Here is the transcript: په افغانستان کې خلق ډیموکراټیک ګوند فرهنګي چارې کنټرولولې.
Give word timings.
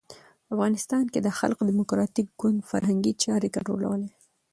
په 0.45 0.51
افغانستان 0.55 1.03
کې 1.11 1.19
خلق 1.39 1.59
ډیموکراټیک 1.69 2.27
ګوند 2.41 2.59
فرهنګي 2.69 3.13
چارې 3.23 3.53
کنټرولولې. 3.55 4.09